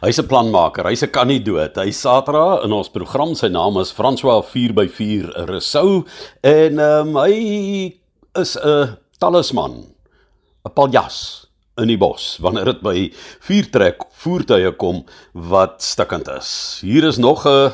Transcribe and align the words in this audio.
Hy's 0.00 0.16
'n 0.16 0.28
planmaker, 0.32 0.86
hy's 0.88 1.02
'n 1.04 1.12
kandidaat. 1.12 1.76
Hy 1.76 1.92
Satra 1.92 2.64
in 2.64 2.72
ons 2.72 2.88
program. 2.88 3.34
Sy 3.34 3.48
naam 3.52 3.76
is 3.76 3.92
François 3.92 4.40
4x4 4.40 5.44
Rousseau 5.44 6.06
en 6.42 6.80
um, 6.80 7.16
hy 7.20 8.00
is 8.32 8.56
'n 8.56 8.96
talisman, 9.20 9.92
'n 10.64 10.72
paljas 10.72 11.44
in 11.76 11.88
die 11.88 11.98
bos 11.98 12.38
wanneer 12.40 12.64
dit 12.64 12.80
by 12.80 13.12
vuurtrek 13.44 14.00
voertuie 14.16 14.72
kom 14.78 15.04
wat 15.34 15.82
stikkend 15.82 16.28
is. 16.28 16.80
Hier 16.80 17.04
is 17.04 17.18
nog 17.18 17.44
'n 17.44 17.72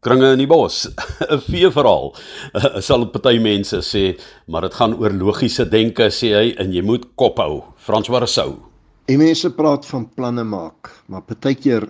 kringe 0.00 0.32
in 0.32 0.38
die 0.38 0.48
bos. 0.48 0.88
'n 1.28 1.40
Vee 1.44 1.68
verhaal. 1.68 2.16
Sal 2.80 3.04
party 3.04 3.36
mense 3.38 3.76
sê, 3.84 4.16
maar 4.48 4.62
dit 4.62 4.74
gaan 4.74 4.96
oor 4.96 5.12
logiese 5.12 5.68
denke 5.68 6.08
sê 6.08 6.32
hy 6.32 6.54
en 6.56 6.72
jy 6.72 6.80
moet 6.80 7.04
kop 7.16 7.36
hou. 7.36 7.64
François 7.76 8.24
Rousseau 8.24 8.69
Die 9.10 9.18
mense 9.18 9.48
praat 9.50 9.88
van 9.90 10.04
planne 10.14 10.44
maak, 10.46 10.86
maar 11.10 11.24
partykeer 11.26 11.88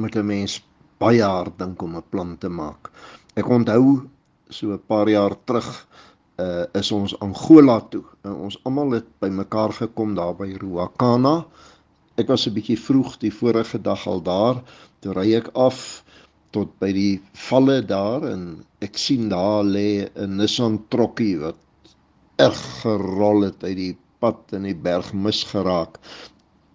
moet 0.00 0.14
'n 0.16 0.24
mens 0.24 0.54
baie 1.02 1.20
hard 1.22 1.58
dink 1.58 1.82
om 1.82 1.96
'n 1.96 2.08
plan 2.12 2.30
te 2.38 2.48
maak. 2.48 2.88
Ek 3.36 3.50
onthou 3.56 4.08
so 4.48 4.72
'n 4.72 4.80
paar 4.92 5.08
jaar 5.08 5.36
terug 5.44 5.68
uh 6.38 6.64
is 6.80 6.92
ons 6.92 7.18
Angola 7.20 7.80
toe. 7.80 8.04
En 8.24 8.32
ons 8.46 8.58
almal 8.64 8.90
het 8.90 9.08
bymekaar 9.20 9.72
gekom 9.82 10.14
daar 10.14 10.34
by 10.34 10.56
Ruacana. 10.62 11.44
Ek 12.16 12.28
was 12.28 12.46
'n 12.46 12.54
bietjie 12.54 12.80
vroeg 12.86 13.18
die 13.18 13.34
vorige 13.40 13.78
dag 13.82 14.06
al 14.06 14.22
daar. 14.22 14.64
Toe 15.00 15.12
ry 15.12 15.34
ek 15.34 15.48
af 15.54 16.04
tot 16.52 16.78
by 16.78 16.92
die 16.92 17.20
valle 17.34 17.82
daar 17.82 18.24
en 18.24 18.64
ek 18.80 18.96
sien 18.96 19.28
daar 19.28 19.64
lê 19.64 20.08
'n 20.16 20.36
Nissan 20.36 20.86
trokkie 20.88 21.36
wat 21.38 21.58
erg 22.38 22.60
gerol 22.82 23.42
het 23.42 23.64
uit 23.64 23.76
die 23.76 23.96
pad 24.20 24.54
in 24.56 24.68
die 24.68 24.76
berg 24.76 25.12
misgeraak. 25.16 25.98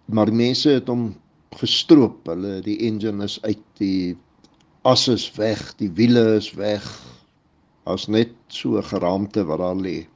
Maar 0.05 0.29
die 0.31 0.39
mense 0.41 0.77
het 0.77 0.89
hom 0.91 1.13
gestroop. 1.59 2.25
Hulle 2.29 2.59
die 2.65 2.77
engine 2.87 3.25
is 3.25 3.39
uit, 3.45 3.63
die 3.79 4.15
as 4.85 5.07
is 5.11 5.29
weg, 5.39 5.61
die 5.79 5.89
wiele 5.97 6.35
is 6.39 6.51
weg. 6.57 6.83
As 7.85 8.07
net 8.07 8.33
so 8.47 8.77
'n 8.77 8.89
geraamte 8.91 9.45
wat 9.45 9.59
daar 9.59 9.77
lê. 9.77 10.07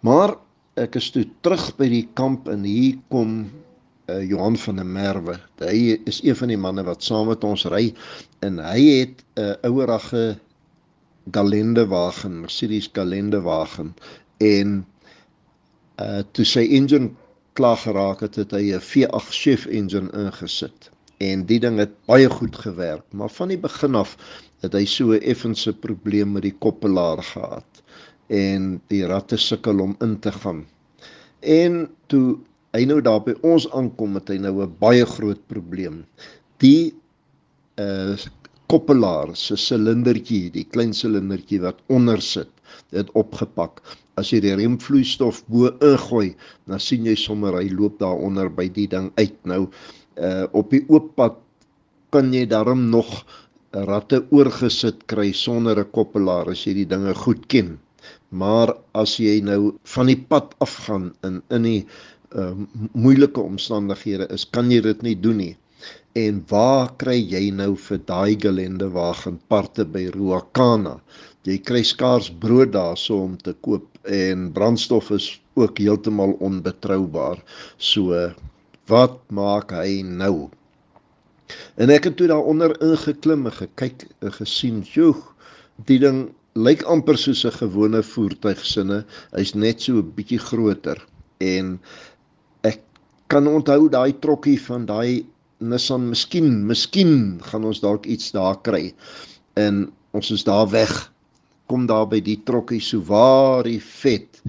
Maar 0.00 0.36
ek 0.76 0.96
is 0.96 1.10
toe 1.10 1.26
terug 1.42 1.76
by 1.76 1.88
die 1.88 2.08
kamp 2.14 2.48
en 2.48 2.64
hier 2.64 2.98
kom 3.10 3.50
uh, 4.08 4.22
Johan 4.22 4.56
van 4.56 4.76
der 4.76 4.86
Merwe. 4.86 5.38
Hy 5.60 5.98
is 6.06 6.22
een 6.24 6.36
van 6.36 6.48
die 6.48 6.58
manne 6.60 6.84
wat 6.86 7.02
saam 7.02 7.28
met 7.28 7.44
ons 7.44 7.66
ry 7.70 7.92
en 8.40 8.58
hy 8.58 8.82
het 9.00 9.24
'n 9.36 9.40
uh, 9.40 9.54
ouerige 9.62 10.38
Galende 11.30 11.86
wagen, 11.86 12.40
Mercedes 12.40 12.88
Galende 12.92 13.40
wagen 13.40 13.94
en 14.38 14.86
uh 16.00 16.22
toe 16.32 16.44
sy 16.44 16.64
engine 16.78 17.10
klaar 17.58 17.76
geraak 17.76 18.20
het, 18.24 18.36
het 18.40 18.52
hy 18.56 18.72
'n 18.74 18.80
V8 18.90 19.32
Chef 19.42 19.66
engine 19.66 20.10
ingesit. 20.12 20.90
En 21.20 21.44
die 21.46 21.58
ding 21.60 21.78
het 21.78 21.92
baie 22.08 22.28
goed 22.30 22.56
gewerk, 22.56 23.04
maar 23.12 23.28
van 23.28 23.48
die 23.48 23.58
begin 23.58 23.94
af 23.94 24.16
het 24.62 24.72
hy 24.72 24.84
so 24.84 25.12
'n 25.12 25.20
effense 25.20 25.72
probleem 25.72 26.32
met 26.32 26.42
die 26.42 26.56
koppelaar 26.58 27.22
gehad 27.22 27.82
en 28.28 28.80
die 28.88 29.04
ratte 29.06 29.36
sukkel 29.36 29.80
om 29.80 29.96
in 30.00 30.18
te 30.18 30.32
gaan. 30.32 30.66
En 31.40 31.88
toe 32.06 32.38
hy 32.72 32.84
nou 32.84 33.00
daar 33.00 33.22
by 33.24 33.34
ons 33.42 33.66
aankom, 33.72 34.14
het 34.14 34.28
hy 34.28 34.38
nou 34.38 34.62
'n 34.62 34.76
baie 34.78 35.06
groot 35.06 35.40
probleem. 35.46 36.04
Die 36.58 36.94
uh 37.76 38.16
koppelaar 38.70 39.34
se 39.34 39.56
silindertjie, 39.56 40.50
die 40.54 40.64
klein 40.64 40.92
silindertjie 40.94 41.58
wat 41.60 41.80
onder 41.88 42.20
sit, 42.22 42.50
het 42.94 43.10
opgepak. 43.18 43.82
As 44.20 44.32
jy 44.32 44.40
die 44.44 44.56
remvloeistof 44.58 45.44
bo 45.48 45.70
ingooi, 45.80 46.34
dan 46.66 46.82
sien 46.82 47.06
jy 47.08 47.16
sommer 47.18 47.56
hy 47.58 47.68
loop 47.72 47.98
daaronder 48.02 48.50
by 48.50 48.68
die 48.68 48.88
ding 48.90 49.10
uit. 49.16 49.36
Nou 49.44 49.66
uh 50.20 50.44
op 50.52 50.74
die 50.74 50.82
oop 50.88 51.14
pad 51.16 51.38
kan 52.12 52.32
jy 52.34 52.44
daarom 52.50 52.88
nog 52.90 53.24
ratte 53.70 54.24
oorgesit 54.34 55.06
kry 55.06 55.30
sonder 55.32 55.78
'n 55.78 55.90
koppelaar 55.94 56.50
as 56.50 56.66
jy 56.66 56.74
die 56.82 56.90
dinge 56.92 57.14
goed 57.14 57.46
ken. 57.46 57.78
Maar 58.30 58.74
as 58.94 59.16
jy 59.18 59.40
nou 59.40 59.78
van 59.94 60.06
die 60.06 60.20
pad 60.32 60.54
afgaan 60.58 61.12
in 61.24 61.42
in 61.50 61.62
die 61.62 61.86
uh 62.34 62.52
moeilike 62.92 63.40
omstandighede 63.40 64.26
is, 64.34 64.44
kan 64.44 64.70
jy 64.70 64.80
dit 64.80 65.02
nie 65.02 65.16
doen 65.20 65.36
nie. 65.36 65.56
En 66.18 66.42
waar 66.48 66.90
kry 66.98 67.18
jy 67.32 67.50
nou 67.54 67.76
vir 67.76 67.98
daai 68.06 68.34
gelende 68.44 68.88
wagen 68.90 69.40
parte 69.48 69.84
by 69.84 70.08
Ruacana? 70.14 71.00
Jy 71.48 71.54
kry 71.64 71.80
skaars 71.88 72.26
brood 72.40 72.74
daarso 72.74 73.22
om 73.24 73.36
te 73.40 73.54
koop 73.64 73.86
en 74.12 74.50
brandstof 74.52 75.06
is 75.16 75.28
ook 75.56 75.78
heeltemal 75.80 76.34
onbetroubaar. 76.44 77.38
So 77.78 78.16
wat 78.92 79.14
maak 79.32 79.72
hy 79.72 80.02
nou? 80.04 80.50
En 81.80 81.92
ek 81.94 82.10
het 82.10 82.18
toe 82.18 82.28
daaronder 82.28 82.74
ingeklim 82.84 83.48
en 83.48 83.56
gekyk 83.56 84.04
en 84.20 84.34
gesien, 84.36 84.82
"Joe, 84.84 85.14
die 85.88 85.98
ding 85.98 86.28
lyk 86.54 86.82
amper 86.84 87.16
soos 87.16 87.46
'n 87.46 87.56
gewone 87.56 88.02
voertuig 88.02 88.60
sinne. 88.64 89.04
Hy's 89.32 89.54
net 89.54 89.80
so 89.80 89.96
'n 89.96 90.12
bietjie 90.16 90.38
groter." 90.38 91.00
En 91.40 91.80
ek 92.62 92.80
kan 93.28 93.46
onthou 93.46 93.88
daai 93.88 94.12
trokkie 94.12 94.60
van 94.60 94.86
daai 94.86 95.24
Nissan, 95.60 96.08
miskien, 96.08 96.66
miskien 96.66 97.40
gaan 97.42 97.64
ons 97.64 97.80
dalk 97.80 98.06
iets 98.06 98.30
daar 98.32 98.60
kry. 98.62 98.94
En 99.54 99.92
ons 100.12 100.30
is 100.30 100.44
daar 100.44 100.68
weg 100.70 101.12
kom 101.70 101.86
daar 101.86 102.08
by 102.10 102.18
die 102.24 102.40
trokkie 102.46 102.82
so 102.82 103.02
waar 103.06 103.62
die 103.66 103.80
vet. 103.80 104.40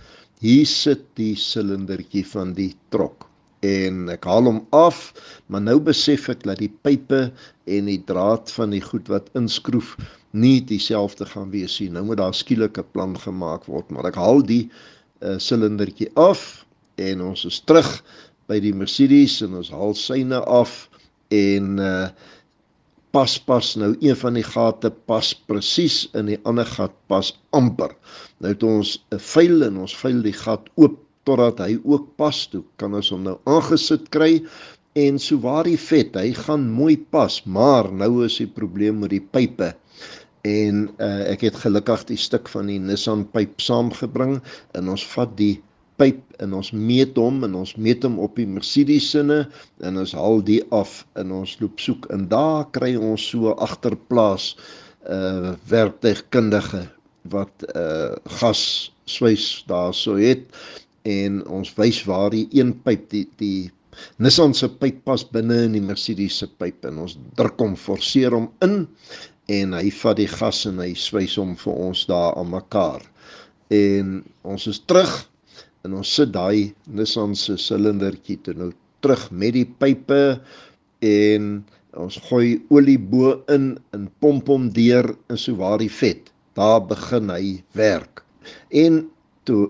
Hier 0.42 0.66
sit 0.66 1.04
die 1.20 1.36
silindertjie 1.38 2.24
van 2.26 2.56
die 2.58 2.72
trok 2.94 3.28
en 3.62 4.08
ek 4.10 4.26
haal 4.26 4.48
hom 4.50 4.64
af, 4.74 5.12
maar 5.46 5.62
nou 5.62 5.78
besef 5.86 6.26
ek 6.34 6.48
dat 6.48 6.58
die 6.64 6.72
pype 6.82 7.28
en 7.70 7.92
die 7.92 8.00
draad 8.08 8.50
van 8.56 8.74
die 8.74 8.82
goed 8.82 9.12
wat 9.14 9.30
inskroef 9.38 9.94
nie 10.34 10.64
dieselfde 10.66 11.28
gaan 11.30 11.52
wees 11.54 11.78
nie. 11.84 11.92
Nou 11.94 12.08
moet 12.08 12.18
daar 12.24 12.34
skielik 12.34 12.80
'n 12.80 12.90
plan 12.92 13.14
gemaak 13.14 13.70
word, 13.70 13.92
maar 13.92 14.10
ek 14.10 14.18
haal 14.18 14.42
die 14.42 14.72
uh, 15.22 15.38
silindertjie 15.38 16.10
af 16.16 16.66
en 16.98 17.22
ons 17.22 17.46
is 17.46 17.62
terug 17.62 18.02
by 18.50 18.60
die 18.60 18.74
Mercedes 18.74 19.42
en 19.46 19.54
ons 19.62 19.70
haal 19.70 19.94
syne 19.94 20.42
af 20.42 20.90
en 21.30 21.78
uh 21.80 22.10
pas 23.12 23.38
pas 23.48 23.76
nou 23.76 23.92
een 24.00 24.16
van 24.16 24.38
die 24.40 24.46
gate 24.48 24.92
pas 25.10 25.34
presies 25.48 26.04
in 26.18 26.32
die 26.32 26.40
ander 26.48 26.68
gat 26.68 26.94
pas 27.12 27.34
amper. 27.52 27.96
Nou 28.40 28.54
het 28.54 28.64
ons 28.64 28.98
'n 29.12 29.20
vuil 29.20 29.64
en 29.68 29.78
ons 29.86 29.96
vuil 30.04 30.22
die 30.24 30.38
gat 30.44 30.70
oop 30.76 31.00
totdat 31.24 31.60
hy 31.60 31.80
ook 31.84 32.16
pas 32.18 32.48
toe. 32.48 32.64
Kan 32.78 32.96
ons 32.96 33.10
hom 33.10 33.24
nou 33.24 33.38
aangesit 33.46 34.10
kry 34.10 34.46
en 34.94 35.20
so 35.20 35.40
waar 35.40 35.64
die 35.64 35.78
vet, 35.78 36.16
hy 36.16 36.34
gaan 36.36 36.70
mooi 36.70 36.98
pas, 36.98 37.46
maar 37.46 37.92
nou 37.92 38.26
is 38.26 38.38
die 38.38 38.48
probleem 38.48 39.00
met 39.00 39.14
die 39.14 39.24
pype. 39.24 39.76
En 40.44 40.88
uh, 40.98 41.32
ek 41.32 41.42
het 41.42 41.56
gelukkig 41.56 42.08
die 42.10 42.18
stuk 42.18 42.50
van 42.50 42.68
die 42.68 42.80
Nissan 42.80 43.28
pyp 43.32 43.62
saamgebring 43.62 44.40
en 44.74 44.90
ons 44.90 45.06
vat 45.14 45.36
die 45.38 45.62
pyp 46.02 46.22
en 46.42 46.56
ons 46.58 46.72
meet 46.74 47.18
hom 47.22 47.44
en 47.46 47.58
ons 47.62 47.74
meet 47.78 48.04
hom 48.08 48.18
op 48.26 48.40
die 48.40 48.48
Mercedes 48.50 49.12
sinne 49.14 49.44
en 49.86 50.00
ons 50.02 50.16
haal 50.18 50.42
die 50.48 50.62
af 50.74 51.02
en 51.22 51.34
ons 51.42 51.58
loop 51.62 51.82
soek 51.84 52.08
en 52.16 52.26
daar 52.32 52.66
kry 52.76 52.96
ons 52.98 53.28
so 53.34 53.54
agterplaas 53.68 54.56
'n 55.02 55.18
uh, 55.18 55.54
werktuigkundige 55.70 56.88
wat 57.34 57.54
'n 57.68 57.78
uh, 57.78 58.16
gas 58.40 58.64
swys 59.06 59.64
daarso 59.70 60.18
het 60.18 60.50
en 61.06 61.46
ons 61.48 61.74
wys 61.78 62.04
waar 62.10 62.30
die 62.34 62.48
een 62.52 62.74
pyp 62.86 63.10
die 63.10 63.28
die 63.38 63.72
Nissan 64.18 64.54
se 64.54 64.70
pyp 64.70 65.04
pas 65.04 65.24
binne 65.36 65.58
in 65.68 65.74
die 65.76 65.84
Mercedes 65.84 66.38
se 66.42 66.48
pyp 66.48 66.86
en 66.90 67.02
ons 67.06 67.18
druk 67.36 67.60
hom 67.60 67.76
forceer 67.76 68.32
hom 68.32 68.48
in 68.66 68.88
en 69.52 69.74
hy 69.76 69.90
vat 70.02 70.18
die 70.18 70.30
gas 70.32 70.66
en 70.70 70.80
hy 70.80 70.94
swys 70.96 71.36
hom 71.42 71.58
vir 71.60 71.82
ons 71.90 72.06
daar 72.10 72.38
aan 72.40 72.54
mekaar. 72.54 73.04
En 73.72 74.22
ons 74.48 74.68
is 74.72 74.80
terug 74.88 75.12
en 75.86 75.98
ons 76.00 76.16
sit 76.18 76.32
daai 76.34 76.72
Nissan 76.88 77.36
se 77.36 77.58
silindertjie 77.58 78.40
toe 78.46 78.56
nou 78.58 78.72
terug 79.02 79.28
met 79.32 79.56
die 79.58 79.66
pype 79.66 80.22
en 81.02 81.52
ons 81.98 82.18
gooi 82.30 82.62
olie 82.72 83.00
bo 83.14 83.34
in 83.52 83.74
en 83.96 84.08
pomp 84.24 84.50
hom 84.52 84.70
deur 84.76 85.12
in 85.30 85.40
so 85.42 85.58
waar 85.60 85.82
die 85.82 85.92
vet 85.92 86.30
daar 86.56 86.82
begin 86.84 87.32
hy 87.32 87.62
werk. 87.78 88.24
En 88.70 89.06
toe 89.48 89.70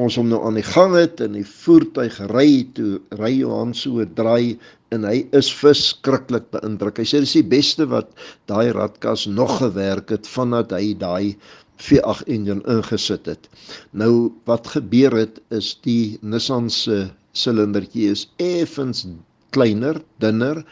ons 0.00 0.16
hom 0.16 0.28
nou 0.30 0.40
aan 0.46 0.56
die 0.56 0.66
gang 0.66 0.94
het 0.96 1.20
en 1.24 1.34
die 1.36 1.46
voertuig 1.46 2.20
ry 2.30 2.48
toe 2.76 3.00
ry 3.18 3.32
Johan 3.40 3.74
so 3.76 4.04
draai 4.04 4.56
en 4.94 5.04
hy 5.06 5.24
is 5.36 5.50
verskriklik 5.54 6.48
beïndruk. 6.54 7.00
Hy 7.02 7.06
sê 7.08 7.20
dis 7.22 7.36
die 7.40 7.46
beste 7.46 7.86
wat 7.90 8.12
daai 8.50 8.70
radkas 8.76 9.26
nog 9.30 9.58
gewerk 9.60 10.14
het 10.14 10.30
vandat 10.30 10.72
hy 10.76 10.94
daai 10.98 11.36
V8 11.80 12.26
engine 12.26 12.64
ingesit 12.68 13.26
het. 13.30 13.48
Nou 13.90 14.32
wat 14.48 14.68
gebeur 14.74 15.16
het 15.16 15.40
is 15.54 15.72
die 15.86 16.18
Nissan 16.22 16.70
se 16.70 17.08
silindertjie 17.32 18.10
is 18.10 18.26
effens 18.42 19.06
kleiner, 19.54 20.02
dunner 20.22 20.64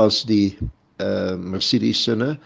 as 0.00 0.22
die 0.28 0.56
uh 1.02 1.34
Mercedes 1.36 2.04
sinne. 2.06 2.36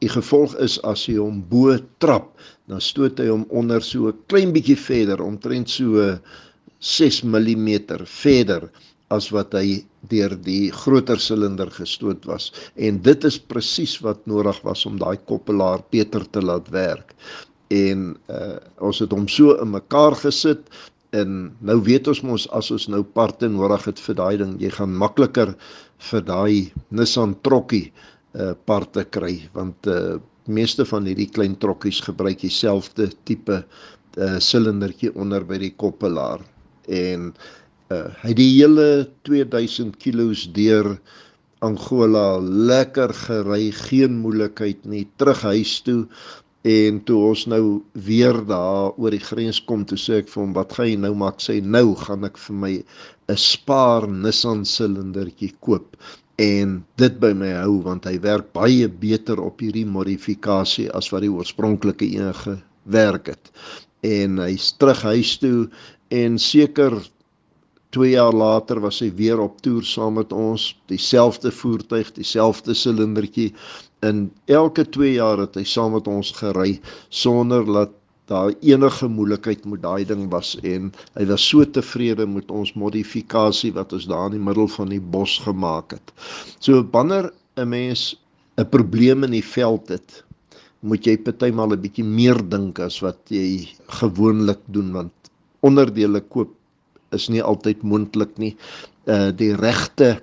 Die 0.00 0.10
gevolg 0.12 0.56
is 0.60 0.78
as 0.84 1.04
jy 1.08 1.18
hom 1.20 1.42
bo 1.48 1.76
trap, 2.02 2.32
dan 2.68 2.80
stoot 2.80 3.20
hy 3.20 3.28
hom 3.30 3.44
onder 3.50 3.84
so 3.84 4.08
'n 4.08 4.18
klein 4.28 4.52
bietjie 4.52 4.76
verder, 4.76 5.22
omtrent 5.22 5.70
so 5.70 6.18
6 6.80 7.22
mm 7.24 8.04
verder 8.04 8.70
as 9.12 9.28
wat 9.34 9.54
hy 9.56 9.84
deur 10.08 10.34
die 10.40 10.70
groter 10.72 11.20
silinder 11.20 11.70
gestoot 11.72 12.24
was. 12.28 12.50
En 12.76 13.00
dit 13.04 13.26
is 13.28 13.38
presies 13.38 13.98
wat 14.04 14.24
nodig 14.30 14.60
was 14.64 14.84
om 14.88 14.98
daai 15.00 15.16
koppelaar 15.28 15.84
beter 15.92 16.24
te 16.30 16.42
laat 16.44 16.70
werk. 16.72 17.14
En 17.72 18.12
uh, 18.30 18.56
ons 18.84 19.00
het 19.02 19.12
hom 19.12 19.28
so 19.28 19.56
in 19.60 19.72
mekaar 19.74 20.16
gesit 20.20 20.68
en 21.14 21.54
nou 21.62 21.78
weet 21.86 22.08
ons 22.10 22.22
mos 22.26 22.46
as 22.56 22.70
ons 22.74 22.88
nou 22.90 23.02
parte 23.16 23.48
nodig 23.48 23.84
het 23.90 24.00
vir 24.02 24.16
daai 24.18 24.36
ding 24.40 24.54
jy 24.62 24.72
gaan 24.74 24.96
makliker 24.98 25.54
vir 26.10 26.24
daai 26.26 26.72
Nissan 26.90 27.36
trokkie 27.46 27.86
uh, 27.90 28.52
parte 28.66 29.04
kry. 29.04 29.36
Want 29.54 29.88
uh, 29.90 30.16
meeste 30.44 30.84
van 30.88 31.06
hierdie 31.08 31.30
klein 31.32 31.56
trokkies 31.60 32.02
gebruik 32.04 32.42
dieselfde 32.42 33.10
tipe 33.24 33.62
uh, 33.62 34.38
silindertjie 34.42 35.14
onder 35.14 35.46
by 35.48 35.60
die 35.62 35.74
koppelaar. 35.78 36.42
En 36.84 37.30
uh, 37.30 37.63
hy 37.92 38.32
die 38.36 38.50
hele 38.56 38.88
2000 39.28 39.98
kilos 40.00 40.46
deur 40.56 40.96
Angola 41.64 42.38
lekker 42.40 43.12
gery 43.16 43.70
geen 43.72 44.16
moeilikheid 44.20 44.84
nie 44.88 45.04
terug 45.20 45.44
huis 45.52 45.78
toe 45.84 46.04
en 46.64 47.02
toe 47.04 47.18
ons 47.28 47.44
nou 47.52 47.64
weer 47.92 48.40
daar 48.48 48.96
oor 48.96 49.12
die 49.12 49.20
grens 49.20 49.60
kom 49.68 49.84
toe 49.84 49.98
sê 50.00 50.22
ek 50.22 50.30
vir 50.32 50.42
hom 50.42 50.54
wat 50.56 50.72
gaan 50.76 50.88
jy 50.88 50.98
nou 51.04 51.12
maak 51.20 51.44
sê 51.44 51.60
nou 51.60 51.92
gaan 52.00 52.24
ek 52.24 52.40
vir 52.40 52.60
my 52.64 52.74
'n 53.28 53.40
spaar 53.40 54.08
Nissan 54.08 54.64
silindertjie 54.64 55.52
koop 55.60 55.96
en 56.40 56.84
dit 56.98 57.18
by 57.20 57.32
my 57.36 57.52
hou 57.60 57.80
want 57.84 58.08
hy 58.08 58.18
werk 58.22 58.52
baie 58.56 58.88
beter 58.88 59.40
op 59.40 59.60
hierdie 59.62 59.86
modifikasie 59.86 60.88
as 60.90 61.12
wat 61.12 61.22
die 61.22 61.30
oorspronklike 61.30 62.08
een 62.10 62.32
gewerk 62.34 63.30
het. 63.34 63.52
En 64.02 64.40
hy's 64.42 64.72
terug 64.78 65.02
huis 65.02 65.36
toe 65.38 65.68
en 66.10 66.38
seker 66.38 66.98
2 67.94 68.10
jaar 68.10 68.34
later 68.34 68.80
was 68.82 69.00
hy 69.04 69.10
weer 69.14 69.40
op 69.42 69.60
toer 69.62 69.84
saam 69.86 70.18
met 70.18 70.32
ons, 70.34 70.72
dieselfde 70.90 71.52
voertuig, 71.54 72.10
dieselfde 72.16 72.74
silindertjie. 72.74 73.52
In 74.02 74.26
elke 74.50 74.84
2 74.96 75.12
jaar 75.18 75.44
het 75.44 75.58
hy 75.60 75.64
saam 75.68 75.94
met 75.94 76.08
ons 76.10 76.32
gery 76.38 76.80
sonder 77.08 77.64
dat 77.68 77.94
daar 78.26 78.54
enige 78.64 79.08
moeilikheid 79.08 79.66
met 79.68 79.82
daai 79.82 80.04
ding 80.08 80.26
was 80.32 80.54
en 80.64 80.90
hy 81.14 81.26
was 81.28 81.44
so 81.44 81.64
tevrede 81.64 82.26
met 82.26 82.50
ons 82.50 82.72
modifikasie 82.80 83.72
wat 83.76 83.92
ons 83.92 84.08
daar 84.08 84.30
in 84.30 84.38
die 84.38 84.44
middel 84.46 84.68
van 84.76 84.92
die 84.92 85.00
bos 85.00 85.36
gemaak 85.44 85.92
het. 85.98 86.14
So 86.58 86.82
wanneer 86.92 87.30
'n 87.56 87.68
mens 87.68 88.16
'n 88.56 88.68
probleem 88.70 89.24
in 89.24 89.36
die 89.36 89.44
veld 89.44 89.88
het, 89.88 90.24
moet 90.80 91.06
jy 91.06 91.16
partymal 91.18 91.72
'n 91.72 91.80
bietjie 91.80 92.04
meer 92.04 92.40
dink 92.48 92.78
as 92.78 93.00
wat 93.00 93.20
jy 93.28 93.68
gewoonlik 94.00 94.60
doen 94.66 94.92
want 94.92 95.12
onderdele 95.60 96.20
koop 96.20 96.52
is 97.14 97.28
nie 97.32 97.42
altyd 97.42 97.82
moontlik 97.82 98.38
nie. 98.38 98.54
Uh 99.06 99.30
die 99.36 99.52
regte 99.56 100.16